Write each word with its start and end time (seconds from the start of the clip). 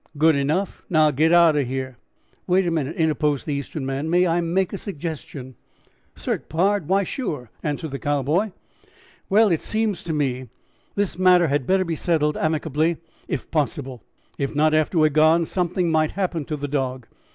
"Good 0.17 0.35
enough! 0.35 0.83
Now 0.89 1.11
get 1.11 1.31
out 1.31 1.55
of 1.55 1.67
here." 1.67 1.97
"Wait 2.47 2.65
a 2.65 2.71
minute," 2.71 2.95
interposed 2.95 3.45
the 3.45 3.53
Eastern 3.53 3.85
man; 3.85 4.09
"may 4.09 4.25
I 4.25 4.41
make 4.41 4.73
a 4.73 4.77
suggestion?" 4.79 5.53
"Cert, 6.15 6.49
pard, 6.49 6.87
why, 6.87 7.03
sure!" 7.03 7.51
answered 7.61 7.91
the 7.91 7.99
Cowboy. 7.99 8.49
"Well, 9.29 9.51
it 9.51 9.61
seems 9.61 10.01
to 10.05 10.11
me 10.13 10.49
this 10.95 11.19
matter 11.19 11.49
had 11.49 11.67
better 11.67 11.85
be 11.85 11.95
settled 11.95 12.35
amicably 12.35 12.97
if 13.27 13.51
possible; 13.51 14.01
if 14.39 14.55
not, 14.55 14.73
after 14.73 14.97
we 14.97 15.05
are 15.05 15.09
gone 15.11 15.45
something 15.45 15.91
might 15.91 16.13
happen 16.13 16.45
to 16.45 16.57
the 16.57 16.67
dog. 16.67 17.05